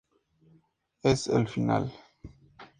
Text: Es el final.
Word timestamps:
Es 1.03 1.27
el 1.27 1.47
final. 1.47 1.93